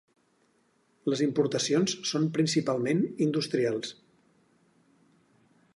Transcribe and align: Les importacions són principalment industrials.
Les 1.13 1.21
importacions 1.25 1.93
són 2.13 2.25
principalment 2.37 3.03
industrials. 3.27 3.95